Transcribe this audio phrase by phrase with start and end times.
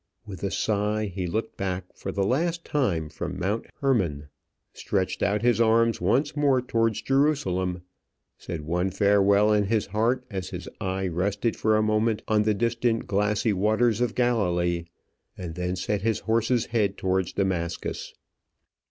[0.25, 4.29] With a sigh, he looked back for the last time from Mount Hermon,
[4.73, 7.83] stretched out his arms once more towards Jerusalem,
[8.35, 12.55] said one farewell in his heart as his eye rested for a moment on the
[12.55, 14.85] distant glassy waters of Galilee,
[15.37, 18.15] and then set his horse's head towards Damascus.